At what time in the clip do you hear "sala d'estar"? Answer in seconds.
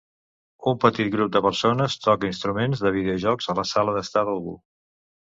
3.73-4.25